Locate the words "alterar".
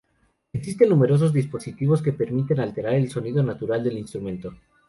2.59-2.95